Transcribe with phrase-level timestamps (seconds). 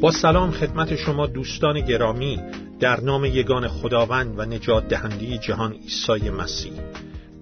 [0.00, 2.40] با سلام خدمت شما دوستان گرامی
[2.80, 6.72] در نام یگان خداوند و نجات دهنده جهان عیسی مسیح.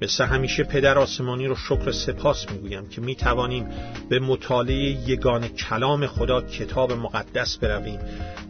[0.02, 3.68] مثل همیشه پدر آسمانی رو شکر سپاس می‌گویم که می‌توانیم
[4.08, 8.00] به مطالعه یگان کلام خدا کتاب مقدس برویم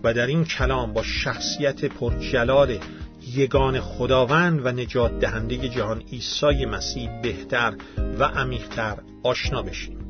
[0.05, 2.79] و در این کلام با شخصیت پرجلال
[3.35, 7.75] یگان خداوند و نجات دهنده جهان عیسی مسیح بهتر
[8.19, 10.06] و عمیقتر آشنا بشیم.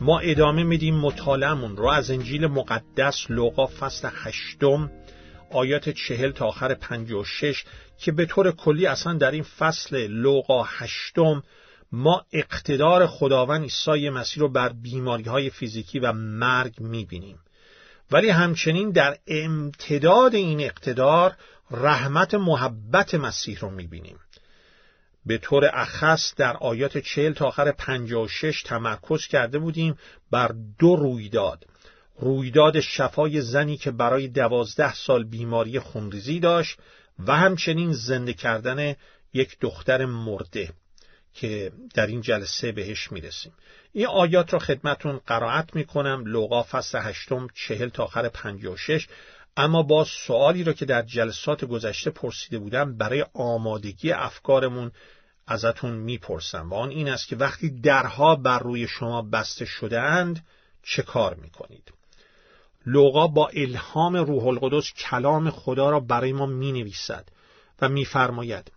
[0.00, 4.90] ما ادامه میدیم مطالعمون رو از انجیل مقدس لوقا فصل هشتم
[5.52, 7.64] آیات چهل تا آخر پنج و شش
[7.98, 11.42] که به طور کلی اصلا در این فصل لوقا هشتم
[11.92, 17.38] ما اقتدار خداوند عیسی مسیح رو بر بیماری های فیزیکی و مرگ می‌بینیم.
[18.10, 21.36] ولی همچنین در امتداد این اقتدار
[21.70, 24.18] رحمت محبت مسیح رو می‌بینیم.
[25.26, 29.98] به طور اخص در آیات چهل تا آخر پنجاه و شش تمرکز کرده بودیم
[30.30, 31.66] بر دو رویداد.
[32.18, 36.78] رویداد شفای زنی که برای دوازده سال بیماری خونریزی داشت
[37.18, 38.94] و همچنین زنده کردن
[39.32, 40.70] یک دختر مرده
[41.34, 43.52] که در این جلسه بهش می‌رسیم.
[43.92, 46.24] این آیات را خدمتون قرائت می‌کنم.
[46.26, 49.06] لوقا فصل هشتم چهل تا آخر پنجاه و شش.
[49.56, 54.92] اما با سوالی را که در جلسات گذشته پرسیده بودم برای آمادگی افکارمون
[55.46, 60.46] ازتون می‌پرسم و آن این است که وقتی درها بر روی شما بسته شده اند
[60.82, 61.92] چه کار می‌کنید؟
[62.86, 67.28] لوقا با الهام روح القدس کلام خدا را برای ما می نویسد
[67.82, 68.72] و میفرماید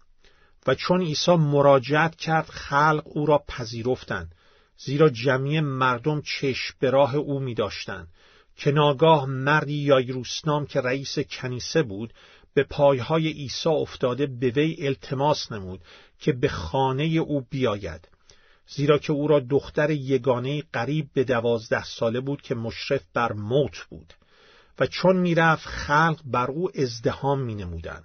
[0.67, 4.35] و چون عیسی مراجعت کرد خلق او را پذیرفتند
[4.77, 8.07] زیرا جمعی مردم چشم به راه او می داشتند
[8.55, 12.13] که ناگاه مردی یایروسنام که رئیس کنیسه بود
[12.53, 15.81] به پایهای عیسی افتاده به وی التماس نمود
[16.19, 18.09] که به خانه او بیاید
[18.67, 23.77] زیرا که او را دختر یگانه قریب به دوازده ساله بود که مشرف بر موت
[23.89, 24.13] بود
[24.79, 28.03] و چون می‌رفت خلق بر او ازدهام می نمودن.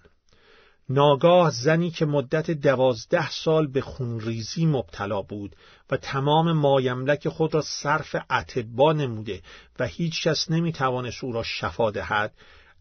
[0.90, 5.56] ناگاه زنی که مدت دوازده سال به خونریزی مبتلا بود
[5.90, 9.42] و تمام مایملک خود را صرف عتبا نموده
[9.78, 12.32] و هیچ کس نمی توانست او را شفا دهد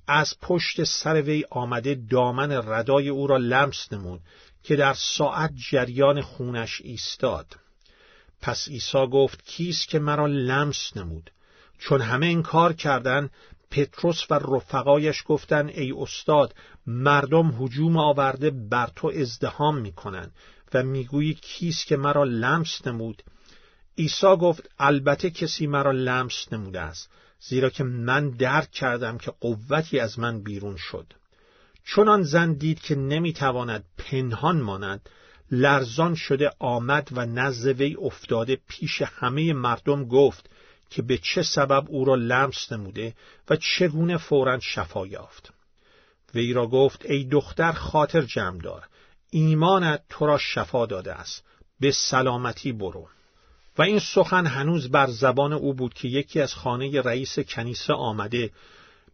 [0.08, 4.22] از پشت سر وی آمده دامن ردای او را لمس نمود
[4.64, 7.56] که در ساعت جریان خونش ایستاد.
[8.42, 11.32] پس عیسی گفت کیست که مرا لمس نمود؟
[11.80, 13.30] چون همه این کار کردن
[13.72, 16.56] پتروس و رفقایش گفتند ای استاد
[16.88, 20.32] مردم هجوم آورده بر تو ازدهام می‌کنند
[20.74, 23.24] و می‌گویی کیست که مرا لمس نمود؟
[23.98, 30.00] عیسی گفت البته کسی مرا لمس نموده است زیرا که من درک کردم که قوتی
[30.00, 31.14] از من بیرون شد.
[31.84, 35.10] چون آن زن دید که نمی‌تواند پنهان ماند
[35.52, 40.50] لرزان شده آمد و نزد وی افتاده پیش همه مردم گفت
[40.90, 43.14] که به چه سبب او را لمس نموده
[43.50, 45.54] و چگونه فورا شفا یافت.
[46.36, 48.88] وی را گفت ای دختر خاطر جمع دار.
[49.30, 51.44] ایمانت تو را شفا داده است.
[51.80, 53.08] به سلامتی برو.
[53.78, 58.52] و این سخن هنوز بر زبان او بود که یکی از خانه رئیس کنیسه آمده.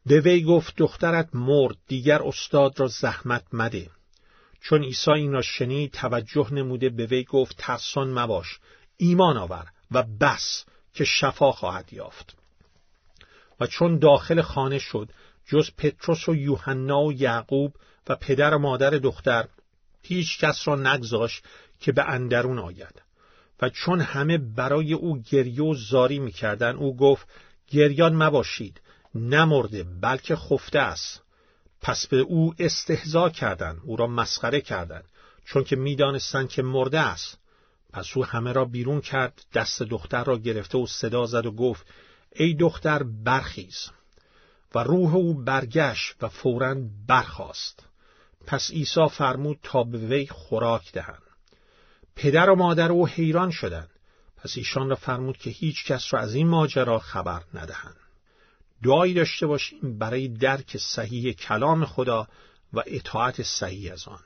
[0.06, 3.90] به وی گفت دخترت مرد دیگر استاد را زحمت مده.
[4.62, 8.60] چون عیسی این را شنید توجه نموده به وی گفت ترسان مباش.
[8.98, 10.66] ایمان آور و بس.
[10.94, 12.36] که شفا خواهد یافت.
[13.60, 15.10] و چون داخل خانه شد
[15.46, 17.74] جز پتروس و یوحنا و یعقوب
[18.08, 19.48] و پدر و مادر دختر
[20.04, 21.44] هیچ کس را نگذاشت
[21.80, 23.02] که به اندرون آید.
[23.62, 27.28] و چون همه برای او گریه و زاری می‌کردند او گفت
[27.68, 28.82] گریان مباشید
[29.16, 31.22] نمرده بلکه خفته است.
[31.82, 35.06] پس به او استهزا کردند او را مسخره کردند
[35.46, 37.38] چون که می‌دانستند که مرده است.
[37.94, 41.86] پس او همه را بیرون کرد دست دختر را گرفته و صدا زد و گفت
[42.36, 43.90] ای دختر برخیز.
[44.76, 46.76] و روح او برگشت و فورا
[47.08, 47.86] برخاست.
[48.48, 51.22] پس عیسی فرمود تا به وی خوراک دهند.
[52.16, 53.90] پدر و مادر او حیران شدند.
[54.38, 57.96] پس ایشان را فرمود که هیچ کس را از این ماجرا خبر ندهند.
[58.84, 62.28] دعایی داشته باشیم برای درک صحیح کلام خدا
[62.74, 64.20] و اطاعت صحیح از آن.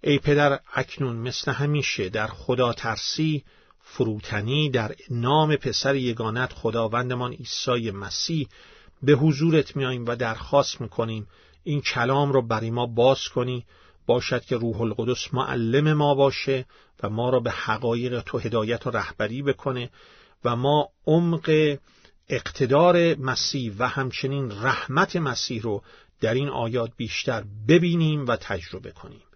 [0.00, 3.44] ای پدر اکنون مثل همیشه در خدا ترسی
[3.82, 8.48] فروتنی در نام پسر یگانت خداوندمان عیسی مسیح
[9.02, 11.26] به حضورت میاییم و درخواست می‌کنیم
[11.64, 13.64] این کلام رو برای ما باز کنی.
[14.08, 16.66] باشد که روح القدس معلم ما باشه
[17.02, 19.90] و ما را به حقایق تو هدایت و رهبری بکنه
[20.44, 21.78] و ما عمق
[22.28, 25.82] اقتدار مسیح و همچنین رحمت مسیح رو
[26.20, 29.27] در این آیات بیشتر ببینیم و تجربه کنیم.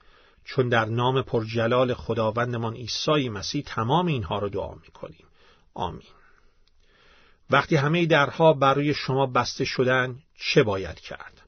[0.45, 5.27] چون در نام پرجلال خداوندمان عیسی مسیح تمام اینها رو دعا می‌کنیم.
[5.75, 6.03] آمین.
[7.51, 11.43] وقتی همه درها برای شما بسته شدن چه باید کرد؟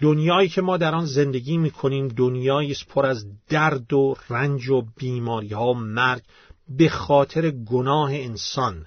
[0.00, 4.68] دنیایی که ما در آن زندگی می کنیم دنیایی است پر از درد و رنج
[4.68, 6.22] و بیماری ها و مرگ
[6.68, 8.86] به خاطر گناه انسان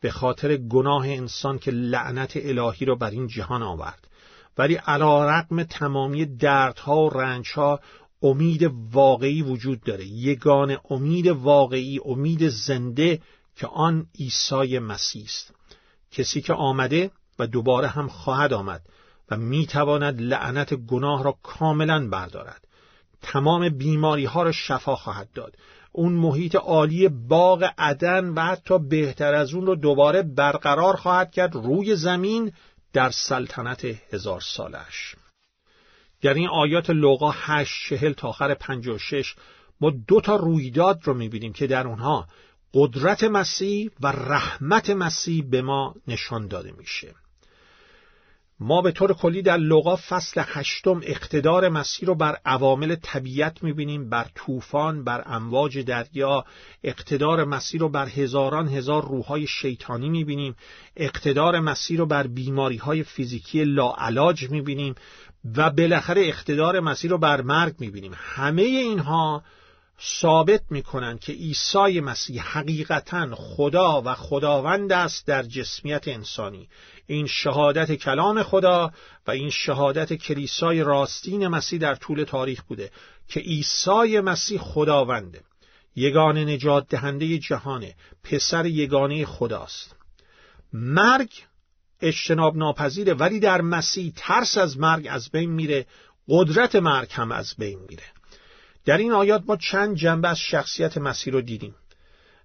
[0.00, 4.08] به خاطر گناه انسان که لعنت الهی را بر این جهان آورد.
[4.58, 7.80] ولی علا رقم تمامی دردها و رنجها
[8.24, 10.04] امید واقعی وجود داره.
[10.04, 13.20] یگان امید واقعی امید زنده
[13.56, 15.54] که آن عیسی مسیح است.
[16.10, 18.82] کسی که آمده و دوباره هم خواهد آمد
[19.30, 22.64] و می‌تواند لعنت گناه را کاملا بردارد.
[23.22, 25.56] تمام بیماری ها را شفا خواهد داد.
[25.92, 31.54] اون محیط عالی باغ عدن و حتی بهتر از اون رو دوباره برقرار خواهد کرد
[31.54, 32.52] روی زمین
[32.92, 35.16] در سلطنت هزار سالش.
[36.24, 39.34] در این آیات لوقا 8 چهل تا آخر 56
[39.80, 42.28] ما دو تا رویداد رو می‌بینیم که در اونها
[42.74, 47.14] قدرت مسیح و رحمت مسیح به ما نشان داده میشه.
[48.60, 54.08] ما به طور کلی در لغا فصل هشتم اقتدار مسیح رو بر عوامل طبیعت می‌بینیم
[54.08, 56.44] بر طوفان بر امواج دریا.
[56.84, 60.56] اقتدار مسیح رو بر هزاران هزار روحهای شیطانی می‌بینیم.
[60.96, 64.94] اقتدار مسیح رو بر بیماری های فیزیکی لاعلاج می‌بینیم.
[65.56, 68.12] و بالاخره اقتدار مسیح رو بر مرگ می‌بینیم.
[68.16, 69.44] همه اینها
[70.20, 76.68] ثابت می‌کنند که عیسی مسیح حقیقتا خدا و خداوند است در جسمیت انسانی.
[77.06, 78.92] این شهادت کلام خدا
[79.26, 82.90] و این شهادت کلیسای راستین مسیح در طول تاریخ بوده
[83.28, 85.40] که عیسی مسیح خداونده.
[85.96, 87.94] یگانه نجات دهنده جهانه.
[88.24, 89.96] پسر یگانه خداست.
[90.72, 91.30] مرگ
[92.04, 95.86] اجتناب ناپذیره ولی در مسیح ترس از مرگ از بین میره
[96.28, 98.04] قدرت مرگ هم از بین میره.
[98.84, 101.74] در این آیات ما چند جنبه از شخصیت مسیح رو دیدیم.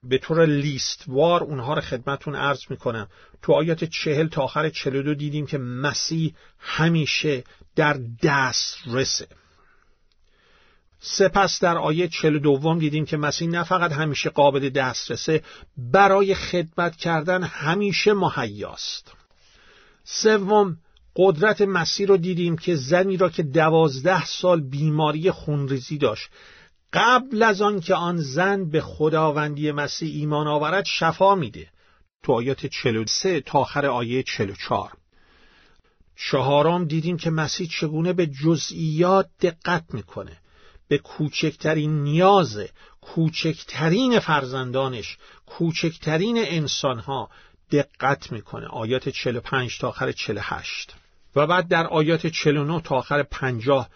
[0.03, 3.07] به طور لیستوار اونها رو خدمتون عرض می‌کنم.
[3.41, 7.43] تو آیات چهل تا آخر چهل دو دیدیم که مسیح همیشه
[7.75, 9.27] در دست رسه
[10.99, 15.43] سپس در آیه چهل دوم دیدیم که مسیح نه فقط همیشه قابل دسترسه
[15.77, 19.11] برای خدمت کردن همیشه مهیاست.
[20.11, 20.77] سوم
[21.15, 26.29] قدرت مسیح رو دیدیم که زنی را که دوازده سال بیماری خونریزی داشت.
[26.93, 31.67] قبل از آن که آن زن به خداوندی مسیح ایمان آورد شفا میده.
[32.23, 34.91] تو آیات 43 تا آخر آیه 44
[36.15, 40.37] چهارم دیدیم که مسیح چگونه به جزئیات دقت می‌کنه.
[40.87, 42.59] به کوچکترین نیاز
[43.01, 47.29] کوچکترین فرزندانش کوچکترین انسانها
[47.71, 48.67] دقت می‌کنه.
[48.67, 50.95] آیات 45 تا آخر 48
[51.35, 53.89] و بعد در آیات 49 تا آخر 50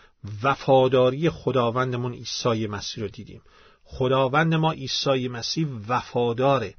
[0.43, 3.41] وفاداری خداوندمون عیسی مسیح رو دیدیم.
[3.83, 6.73] خداوند ما عیسی مسیح وفاداره.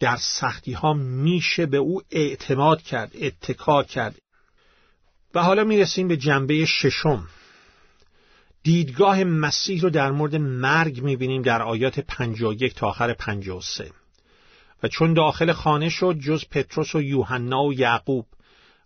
[0.00, 4.14] در سختی ها میشه به او اعتماد کرد اتکا کرد.
[5.34, 7.26] و حالا می‌رسیم به جنبه ششم.
[8.62, 13.90] دیدگاه مسیح رو در مورد مرگ می‌بینیم در آیات 51 تا آخر 53
[14.82, 18.26] و چون داخل خانه شد جز پتروس و یوحنا و یعقوب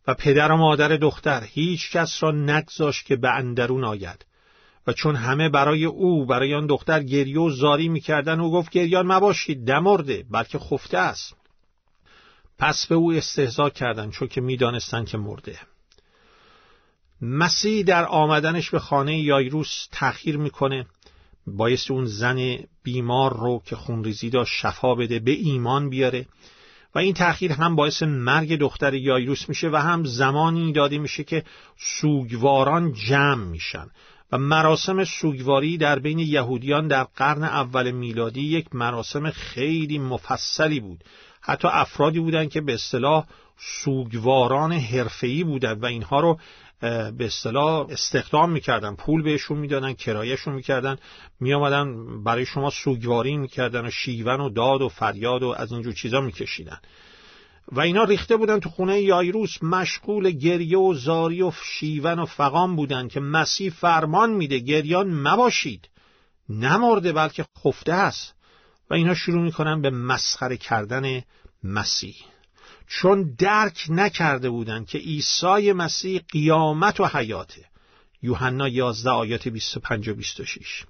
[0.06, 4.26] و پدر و مادر دختر هیچ کس را نگذاشت که به اندرون آید.
[4.86, 9.06] و چون همه برای او برای آن دختر گریه و زاری می‌کردن او گفت گریان
[9.06, 11.36] مباشید دمرده بلکه خفته است.
[12.58, 15.58] پس به او استهزا کردند چون که می‌دانستند که مرده.
[17.20, 20.86] مسیح در آمدنش به خانه یایروس تأخیر می‌کنه.
[21.46, 26.26] بایست اون زن بیمار رو که خونریزی داشت شفا بده به ایمان بیاره.
[26.94, 31.44] و این تأخیر هم باعث مرگ دختر یایروس میشه و هم زمانی داده میشه که
[31.78, 33.86] سوگواران جمع میشن.
[34.32, 41.04] و مراسم سوگواری در بین یهودیان در قرن اول میلادی یک مراسم خیلی مفصلی بود.
[41.40, 43.26] حتی افرادی بودند که به اصطلاح
[43.58, 46.38] سوگواران حرفه‌ای بودند و اینها رو
[46.82, 50.96] به اصطلاح استخدام می‌کردن پول بهشون می‌دادن کرایهشون می‌کردن
[51.40, 56.20] میآمدن برای شما سوگواری می‌کردن و شیون و داد و فریاد و از اینجور چیزا
[56.20, 56.78] میکشیدن.
[57.72, 62.76] و اینا ریخته بودن تو خونه یایروس مشغول گریه و زاری و شیون و فقام
[62.76, 65.88] بودن که مسیح فرمان میده گریان مباشید.
[66.48, 68.34] نمرده بلکه خفته است.
[68.90, 71.22] و اینا شروع می‌کنن به مسخره کردن
[71.64, 72.16] مسیح.
[72.94, 77.64] چون درک نکرده بودند که عیسی مسیح قیامت و حیاته.
[78.22, 80.84] یوحنا 11 آیات 25 و 26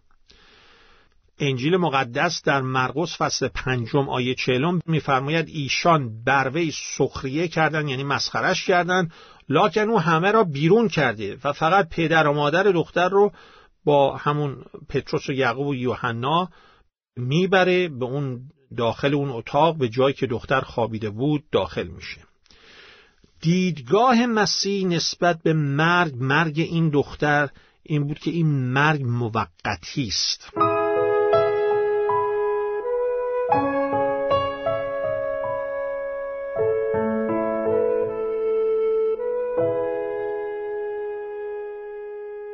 [1.38, 8.66] انجیل مقدس در مرقس فصل پنجم آیه چهلم میفرماید ایشان بروی سخریه کردند یعنی مسخرش
[8.66, 9.12] کردند
[9.48, 13.32] لاکن او همه را بیرون کرده و فقط پدر و مادر دختر رو
[13.84, 16.48] با همون پتروس و یعقوب و یوحنا
[17.16, 18.40] می‌بره به اون
[18.76, 22.20] داخل اون اتاق به جایی که دختر خوابیده بود داخل میشه.
[23.40, 27.48] دیدگاه مسیح نسبت به مرگ مرگ این دختر
[27.82, 30.50] این بود که این مرگ موقتی است.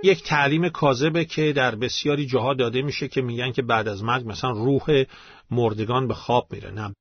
[0.02, 4.28] یک تعلیم کاذبه که در بسیاری جاها داده میشه که میگن که بعد از مرگ
[4.28, 5.04] مثلا روح
[5.50, 6.70] مردگان به خواب میره.
[6.70, 6.94] نه.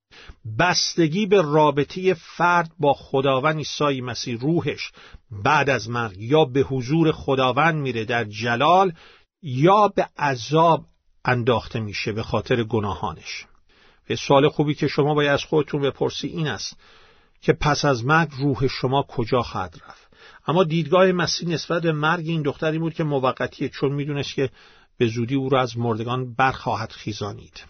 [0.60, 4.92] بستگی به رابطه فرد با خداوند عیسی مسیح روحش
[5.44, 8.94] بعد از مرگ یا به حضور خداوند میره در جلال
[9.42, 10.86] یا به عذاب
[11.25, 13.46] انداخته میشه به خاطر گناهانش.
[14.08, 16.77] به سوال خوبی که شما باید از خودتون بپرسی این است
[17.42, 20.07] که پس از مرگ روح شما کجا خواهد رفت؟
[20.48, 24.50] اما دیدگاه مسیح نسبت به مرگ این دختری بود که موقتیه چون می‌دونست که
[24.98, 27.63] به زودی او را از مردگان برخواهد خیزانید.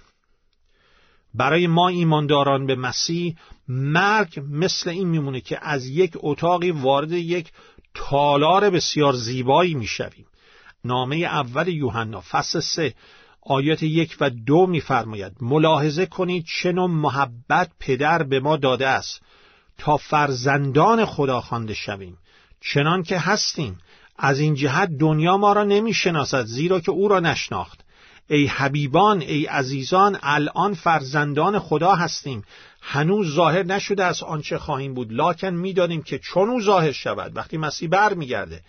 [1.34, 3.36] برای ما ایمانداران به مسیح
[3.68, 7.52] مرگ مثل این میمونه که از یک اتاقی وارد یک
[7.94, 10.26] تالار بسیار زیبایی می‌شویم.
[10.84, 12.94] نامه اول یوحنا فصل سه
[13.42, 19.22] آیات یک و دو میفرماید ملاحظه کنید چه محبت پدر به ما داده است
[19.78, 22.18] تا فرزندان خدا خوانده شویم.
[22.62, 23.80] چنان که هستیم.
[24.18, 27.80] از این جهت دنیا ما را نمی‌شناسد زیرا که او را نشناخت.
[28.30, 32.44] ای حبیبان ای عزیزان الان فرزندان خدا هستیم.
[32.82, 35.14] هنوز ظاهر نشده از آنچه خواهیم بود.
[35.14, 38.62] لاکن می‌دانیم که چون او ظاهر شود وقتی مسیح بر میگرده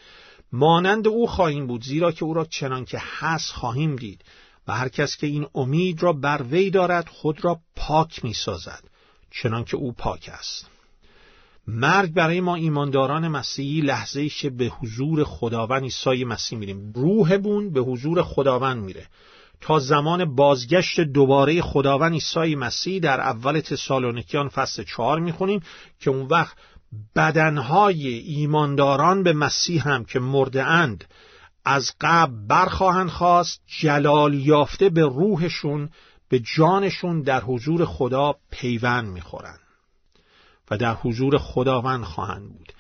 [0.53, 4.25] مانند او خواهیم بود زیرا که او را چنان که هست خواهیم دید.
[4.69, 8.85] و هر کس که این امید را بر وی دارد خود را پاک می سازد
[9.31, 10.67] چنان که او پاک است.
[11.71, 16.93] مرگ برای ما ایمانداران مسیحی لحظه ایش به حضور خداوند عیسی مسیح میریم.
[16.95, 19.07] روحمون به حضور خداوند میره.
[19.61, 25.61] تا زمان بازگشت دوباره خداوند عیسی مسیح در اول تسالونیکیان فصل چهار می‌خونیم
[26.01, 26.57] که اون وقت
[27.17, 31.05] بدنهای ایمانداران به مسیح هم که مرده اند
[31.65, 35.91] از قبل برخواهند خواست جلال یافته به روحشون
[36.29, 39.68] به جانشون در حضور خدا پیوند می‌خورند.
[40.71, 42.73] و در حضور خداوند خواهند بود.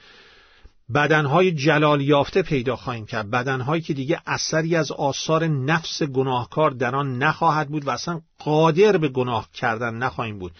[0.95, 3.31] بدنهای جلال یافته پیدا خواهیم کرد.
[3.31, 8.97] بدنهایی که دیگه اثری از آثار نفس گناهکار در آن نخواهد بود و اصلا قادر
[8.97, 10.53] به گناه کردن نخواهیم بود.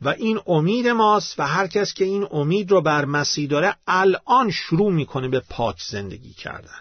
[0.00, 4.50] و این امید ماست و هر کس که این امید رو بر مسیح داره الان
[4.50, 6.80] شروع می‌کنه به پاک زندگی کردن.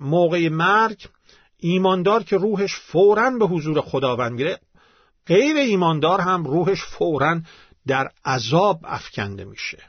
[0.00, 1.08] موقع مرگ
[1.58, 4.60] ایماندار که روحش فورا به حضور خداوند میره
[5.26, 7.40] غیر ایماندار هم روحش فورا
[7.88, 9.82] در عذاب افکنده میشه.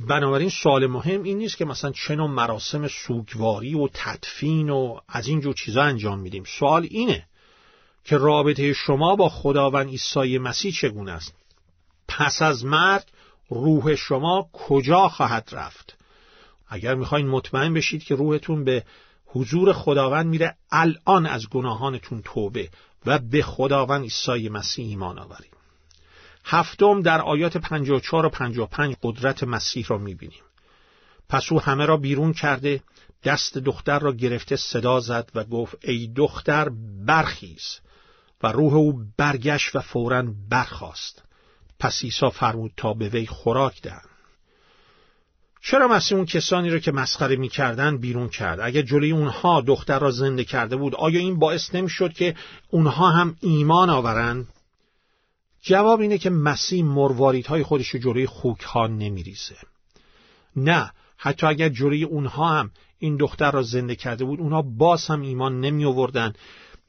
[0.00, 5.28] بنابراین سوال مهم این نیست که مثلا چه نوع مراسم سوگواری و تدفین و از
[5.28, 6.44] این جور چیزا انجام میدیم.
[6.58, 7.26] سوال اینه
[8.04, 11.34] که رابطه شما با خداوند عیسی مسیح چگونه است؟
[12.08, 13.04] پس از مرگ
[13.48, 15.96] روح شما کجا خواهد رفت؟
[16.68, 18.84] اگر می‌خواین مطمئن بشید که روحتون به
[19.26, 22.70] حضور خداوند میره الان از گناهانتون توبه
[23.06, 25.51] و به خداوند عیسی مسیح ایمان آورید.
[26.44, 30.42] هفتم در آیات 54 و 55 قدرت مسیح را می‌بینیم.
[31.28, 32.82] پس او همه را بیرون کرده
[33.24, 36.68] دست دختر را گرفته صدا زد و گفت ای دختر
[37.06, 37.80] برخیز.
[38.42, 41.22] و روح او برگشت و فورا برخاست.
[41.78, 44.08] پس عیسی فرمود تا به وی خوراک دهند
[45.64, 50.10] چرا مسیح اون کسانی را که مسخره می‌کردند بیرون کرد؟ اگر جلوی اونها دختر را
[50.10, 52.34] زنده کرده بود آیا این باعث نمی‌شد که
[52.70, 54.46] اونها هم ایمان آورند؟
[55.62, 56.84] جواب اینه که مسیح
[57.46, 59.56] های خودش رو جلوی خوک ها نمیریزه.
[60.56, 65.20] نه حتی اگر جلوی اونها هم این دختر را زنده کرده بود اونها باز هم
[65.20, 66.32] ایمان نمی آوردن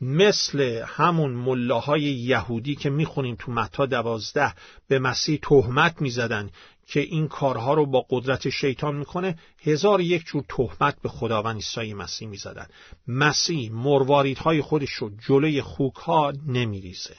[0.01, 4.53] مثل همون ملاهای یهودی که می‌خونیم تو متا دوازده
[4.87, 6.49] به مسیح تهمت می‌زدن
[6.87, 9.37] که این کارها رو با قدرت شیطان می‌کنه.
[9.63, 12.67] هزار یک جور تهمت به خداوند عیسی مسیح می‌زدن.
[13.07, 17.15] مسیح مرواریدهای خودش رو جلوی خوک ها نمیریزه.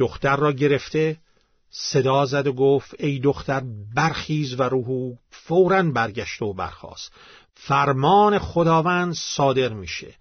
[0.00, 1.16] دختر را گرفته
[1.70, 3.62] صدا زد و گفت ای دختر
[3.94, 7.12] برخیز و روحو فورا برگشت و برخواست
[7.54, 10.14] فرمان خداوند صادر میشه.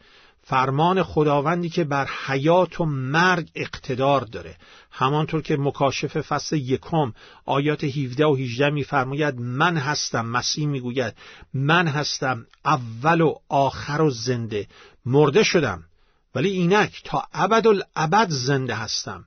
[0.44, 4.56] فرمان خداوندی که بر حیات و مرگ اقتدار داره.
[4.92, 7.14] همانطور که مکاشف فصل یکم
[7.46, 11.14] آیات 17 و 18 میفرماید من هستم مسیح می‌گوید
[11.54, 14.68] من هستم اول و آخر و زنده.
[15.06, 15.84] مرده شدم
[16.36, 17.24] ولی اینک تا
[17.96, 19.26] ابد زنده هستم.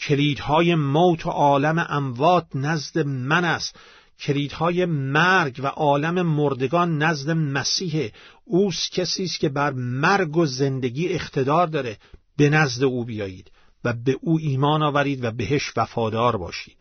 [0.00, 3.76] کلیدهای موت و عالم اموات نزد من است.
[4.20, 8.10] کلیدهای مرگ و عالم مردگان نزد مسیح.
[8.44, 11.98] اوست کسی است که بر مرگ و زندگی اقتدار داره.
[12.36, 13.50] به نزد او بیایید
[13.84, 16.76] و به او ایمان آورید و بهش وفادار باشید.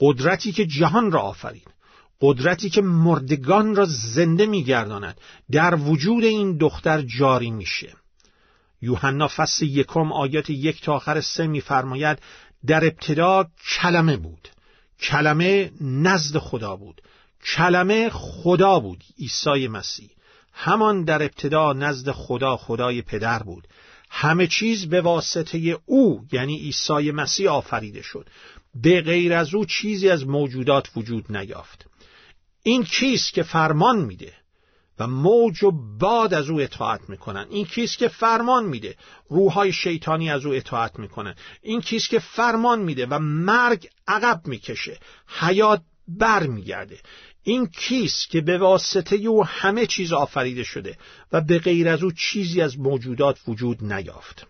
[0.00, 1.68] قدرتی که جهان را آفرید
[2.20, 5.20] قدرتی که مردگان را زنده میگرداند.
[5.52, 7.94] در وجود این دختر جاری میشه.
[8.82, 12.18] یوحنا فصل یکم آیات یک تا آخر سه میفرماید
[12.66, 14.48] در ابتدا کلمه بود.
[15.00, 17.02] کلمه نزد خدا بود.
[17.44, 20.10] کلمه خدا بود عیسی مسیح.
[20.52, 23.68] همان در ابتدا نزد خدا خدای پدر بود.
[24.10, 28.28] همه چیز به واسطه او یعنی عیسی مسیح آفریده شد.
[28.74, 31.86] به غیر از او چیزی از موجودات وجود نیافت.
[32.62, 34.32] این کیست که فرمان میده
[34.98, 37.46] و موج و باد از او اطاعت می‌کنن.
[37.50, 38.96] این کیست که فرمان میده.
[39.30, 44.98] روحای شیطانی از او اطاعت می‌کنن این کیست که فرمان میده و مرگ عقب می‌کشه.
[45.40, 46.98] حیات بر میگرده
[47.42, 50.98] این کیست که به واسطه او همه چیز آفریده شده
[51.32, 54.46] و به غیر از او چیزی از موجودات وجود نیافت.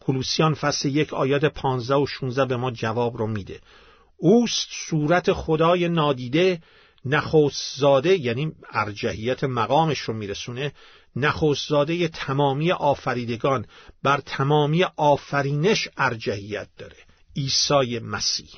[0.00, 3.60] کلوسیان فصل یک آیات پانزده و 16 به ما جواب رو میده.
[4.16, 6.60] اوست صورت خدای نادیده
[7.04, 10.72] نخست زاده یعنی ارجحیت مقامش رو میرسونه
[11.16, 13.66] نخست زاده تمامی آفریدگان
[14.02, 16.96] بر تمامی آفرینش ارجحیت داره.
[17.36, 18.50] عیسی مسیح.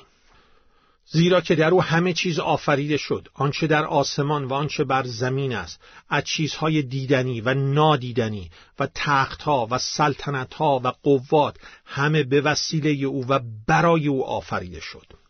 [1.05, 3.27] زیرا که در او همه چیز آفریده شد.
[3.33, 5.79] آنچه در آسمان و آنچه بر زمین است.
[6.09, 13.27] از چیزهای دیدنی و نادیدنی و تختها و سلطنتها و قوات همه به وسیله او
[13.27, 15.22] و برای او آفریده شد.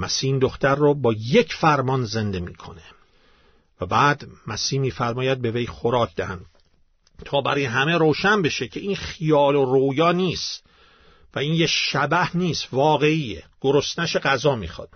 [0.00, 2.82] مسیح دختر رو با یک فرمان زنده می‌کنه.
[3.80, 6.46] و بعد مسیح میفرماید به وی خوراک دهند
[7.24, 10.64] تا برای همه روشن بشه که این خیال و رویا نیست
[11.34, 13.44] و این یه شبه نیست واقعیه.
[13.60, 14.88] گرسنش غذا می‌خواد.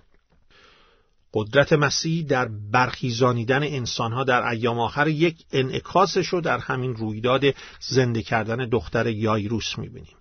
[1.33, 7.43] قدرت مسیح در برخیزانیدن انسانها در ایام آخر یک انعکاسش رو در همین رویداد
[7.79, 10.17] زنده کردن دختر یایروس می‌بینیم.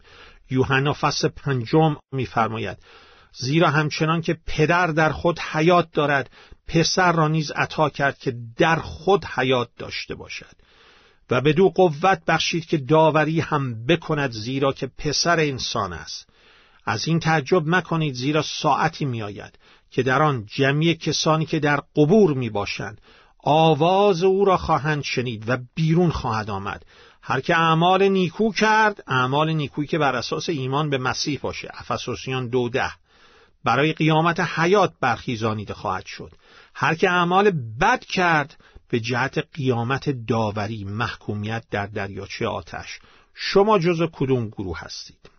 [0.51, 2.79] یوحنا فصل پنجم میفرماید
[3.37, 6.31] زیرا همچنان که پدر در خود حیات دارد
[6.69, 10.57] پسر را نیز عطا کرد که در خود حیات داشته باشد.
[11.31, 16.29] و به دو قوت بخشید که داوری هم بکند زیرا که پسر انسان است.
[16.87, 19.59] از این تعجب مکنید زیرا ساعتی میآید
[19.91, 23.01] که در آن جمعی کسانی که در قبور می باشند
[23.45, 26.85] آواز او را خواهند شنید و بیرون خواهد آمد.
[27.23, 31.69] هر که اعمال نیکو کرد اعمال نیکویی که بر اساس ایمان به مسیح باشه.
[31.75, 32.91] افسوسیان دو ده.
[33.65, 36.33] برای قیامت حیات برخیزانیده خواهد شد.
[36.75, 37.51] هر که اعمال
[37.81, 38.57] بد کرد
[38.89, 42.99] به جهت قیامت داوری محکومیت در دریاچه آتش.
[43.35, 45.31] شما جز کدوم گروه هستید؟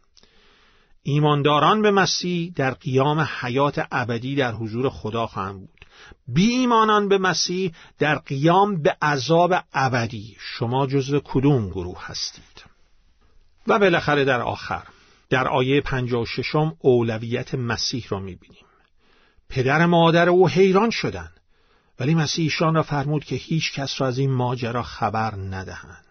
[1.03, 5.85] ایمانداران به مسیح در قیام حیات ابدی در حضور خدا خواهند بود.
[6.27, 10.37] بی ایمانان به مسیح در قیام به عذاب ابدی.
[10.39, 12.63] شما جز کدوم گروه هستید؟
[13.67, 14.83] و بالاخره در آخر.
[15.29, 18.65] در آیه 56 اولویت مسیح را می‌بینیم.
[19.49, 21.39] پدر مادر او حیران شدند
[21.99, 26.05] ولی مسیح ایشان را فرمود که هیچ کس را از این ماجرا خبر ندهند.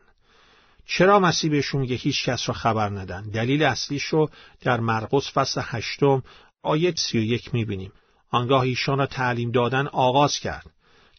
[0.87, 5.61] چرا مسیح بهشون میگه هیچ کس را خبر ندن دلیل اصلیش رو در مرقس فصل
[5.65, 6.23] هشتم
[6.63, 7.93] آیه سی و یک می‌بینیم.
[8.31, 10.74] آنگاه ایشان را تعلیم دادن آغاز کرد.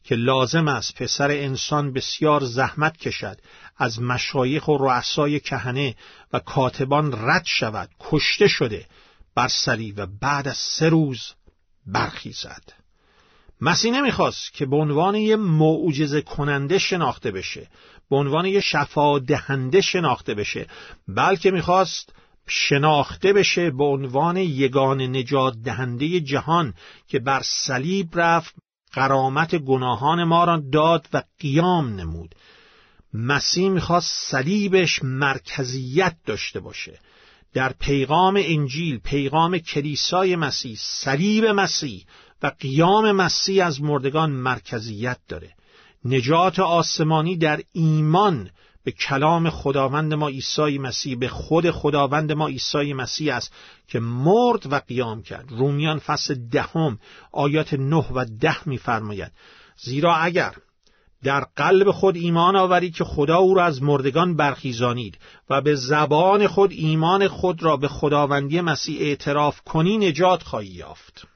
[0.06, 3.38] که لازم است پسر انسان بسیار زحمت کشد
[3.78, 5.96] از مشایخ و رؤسای کهنه
[6.34, 8.86] و کاتبان رد شود کشته شده
[9.36, 11.34] بر سری و بعد از سه روز
[11.86, 12.64] برخیزد.
[13.62, 17.68] مسیح نمی‌خواست که به عنوان یه معجزه کننده شناخته بشه
[18.10, 20.68] به عنوان یه شفا دهنده شناخته بشه
[21.08, 22.14] بلکه می‌خواست
[22.48, 26.74] شناخته بشه به عنوان یگان نجات دهنده جهان
[27.08, 28.56] که بر صلیب رفت
[28.96, 32.36] قرامت گناهان ما را داد و قیام نمود.
[33.14, 37.00] مسیح می‌خواست صلیبش مرکزیت داشته باشه.
[37.54, 42.06] در پیغام انجیل پیغام کلیسای مسیح صلیب مسیح
[42.44, 45.54] و قیام مسیح از مردگان مرکزیت داره.
[46.06, 48.50] نجات آسمانی در ایمان
[48.86, 53.54] به کلام خداوند ما عیسی مسیح به خود خداوند ما عیسی مسیح است
[53.88, 55.52] که مرد و قیام کرد.
[55.52, 57.00] رومیان فصل دهم
[57.32, 59.32] آیات نه و ده میفرماید.
[59.78, 60.56] زیرا اگر
[61.24, 65.18] در قلب خود ایمان آوری که خدا او را از مردگان برخیزانید
[65.50, 71.28] و به زبان خود ایمان خود را به خداوندی مسیح اعتراف کنی نجات خواهی یافت.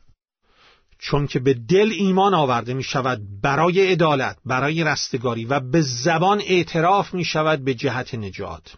[1.00, 6.42] چون که به دل ایمان آورده می شود برای عدالت برای رستگاری و به زبان
[6.42, 8.74] اعتراف می شود به جهت نجات.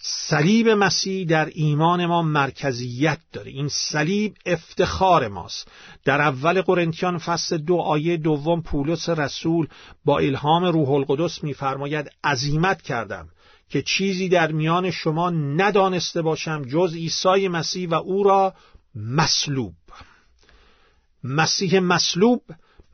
[0.00, 3.50] صلیب مسیح در ایمان ما مرکزیت داره.
[3.50, 5.68] این صلیب افتخار ماست.
[6.04, 9.68] در اول قرنتیان فصل دو آیه دوم پولس رسول
[10.04, 13.28] با الهام روح القدس میفرماید عزیمت کردم
[13.68, 18.54] که چیزی در میان شما ندانسته باشم جز عیسی مسیح و او را
[18.94, 19.74] مصلوب.
[21.24, 22.42] مسیح مصلوب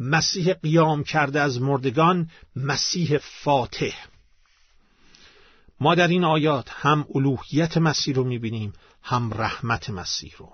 [0.00, 3.92] مسیح قیام کرده از مردگان مسیح فاتح.
[5.80, 10.52] ما در این آیات هم الوهیت مسیح رو می‌بینیم هم رحمت مسیح رو.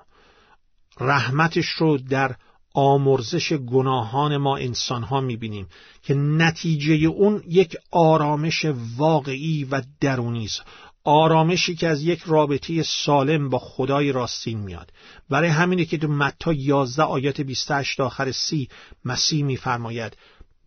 [1.01, 2.37] رحمتش رو در
[2.75, 5.69] آمرزش گناهان ما انسان ها می‌بینیم
[6.03, 10.63] که نتیجه اون یک آرامش واقعی و درونی است.
[11.05, 14.93] آرامشی که از یک رابطه سالم با خدای راستین میاد.
[15.31, 18.69] برای همینه که تو متا 11 آیات 28 آخر سی
[19.05, 20.17] مسیح میفرماید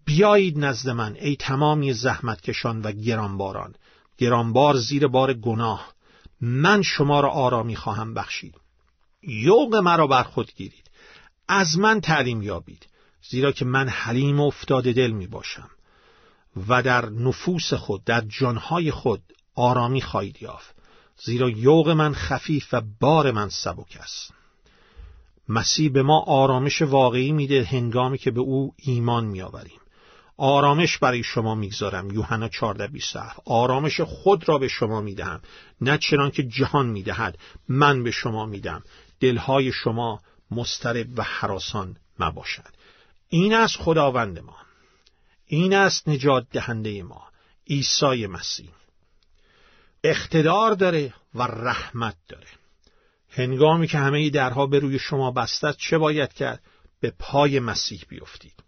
[0.06, 3.76] بیایید نزد من ای تمامی زحمتکشان و گرانباران.
[4.18, 5.94] گرانبار زیر بار گناه.
[6.42, 8.56] من شما را آرامی خواهم بخشید.
[9.24, 10.90] یوق مرا بر خود گیرید.
[11.48, 12.88] از من تعلیم یابید
[13.30, 15.70] زیرا که من حلیم و افتاده دل می باشم
[16.68, 19.22] و در نفوس خود در جانهای خود
[19.56, 20.76] آرامی خواهید یافت
[21.24, 24.34] زیرا یوق من خفیف و بار من سبک است.
[25.50, 29.80] مسیح به ما آرامش واقعی میده هنگامی که به او ایمان میآوریم.
[30.38, 35.42] آرامش برای شما می‌گذارم یوحنا 14 27 آرامش خود را به شما می‌دهم
[35.82, 37.38] نه چنان که جهان می‌دهد
[37.68, 38.84] من به شما میدم
[39.20, 42.74] دلهای شما مسترب و حراسان مباشد.
[43.30, 44.58] این است خداوند ما.
[45.46, 47.22] این است نجات دهنده ما.
[47.70, 48.70] عیسی مسیح.
[50.04, 52.48] اقتدار داره و رحمت داره.
[53.30, 56.64] هنگامی که همه درها به روی شما بسته چه باید کرد؟
[57.00, 58.64] به پای مسیح بیفتید.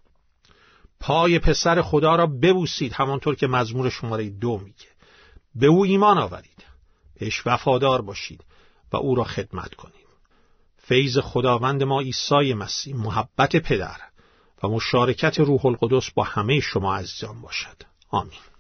[1.00, 4.88] پای پسر خدا را ببوسید همانطور که مزمور شماره دو میگه.
[5.56, 6.64] به او ایمان آورید.
[7.20, 8.44] بهش وفادار باشید
[8.94, 10.06] و او را خدمت کنید.
[10.78, 13.98] فیض خداوند ما عیسی مسیح محبت پدر
[14.64, 17.78] و مشارکت روح القدس با همه شما عزیزان باشد.
[18.10, 18.55] آمین.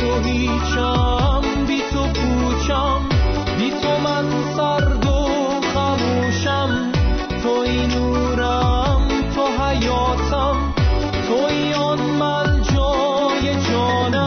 [0.00, 3.00] تو هیچم بی تو پوچم
[3.58, 4.24] بی تو من
[4.56, 5.28] سرد و
[5.74, 6.92] خموشم.
[7.42, 10.56] تو این نورم تو حیاتم
[11.28, 11.38] تو
[11.78, 14.20] آن من جای جانم.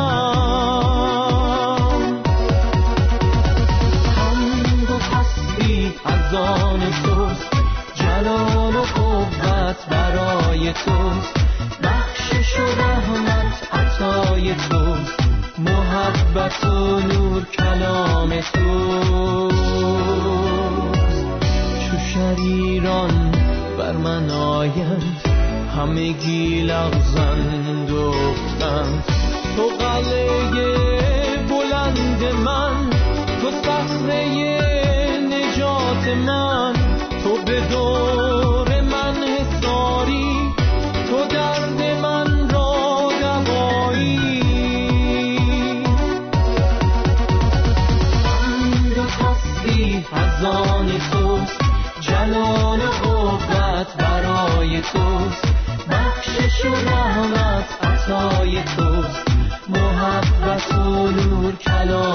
[4.17, 7.51] حمد و پستی از آن توست
[7.93, 11.42] جلال و قوت برای تو
[16.35, 19.49] محبت و نور کلام تو
[21.79, 23.31] چو شریران
[23.77, 25.21] بر من آیند
[25.77, 29.03] همه گی لغزند افتند
[29.55, 32.89] تو قلعه بلند من
[33.41, 34.25] تو صخره
[35.29, 36.82] نجات من.
[61.85, 62.12] regalo.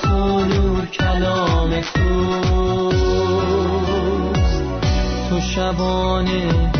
[0.00, 3.04] محبت و نور کلام توست.
[5.30, 6.70] تو شبانه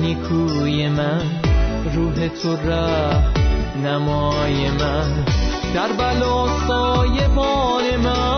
[0.00, 1.22] نیکوی من
[1.94, 3.22] روح تو ره
[3.84, 5.24] نمای من.
[5.74, 8.37] در بلا سایه بان من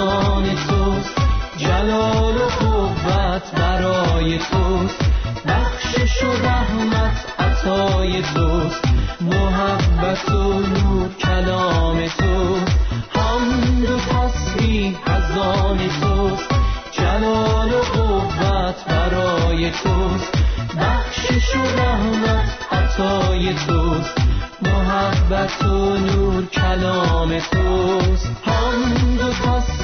[0.00, 1.16] آن توست.
[1.56, 5.00] جلال و قوت برای توست.
[5.46, 8.84] بخشش و رحمت عطای توست.
[9.20, 12.76] محبت و نور کلام توست.
[13.08, 16.50] حمد و تسبیح از آن توست.
[16.92, 20.32] جلال و قوت برای توست.
[20.80, 24.18] بخشش و رحمت عطای توست.
[24.62, 28.30] محبت و نور کلام توست.
[28.44, 29.75] حمد و تسبیح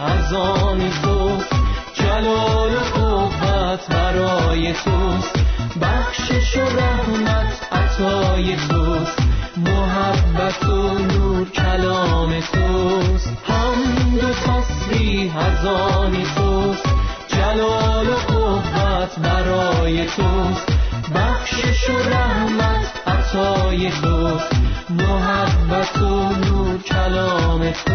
[0.00, 1.52] از آن توست.
[1.94, 5.38] جلال و قوت برای توست.
[5.82, 9.18] بخشش و رحمت عطای توست.
[9.56, 13.32] محبت و نور کلام توست.
[13.44, 16.86] حمد و تسبیح از آن توست.
[17.28, 20.66] جلال و قوت برای توست.
[21.14, 24.73] بخشش و رحمت عطای توست.
[24.94, 27.94] محبت و نور کلام توست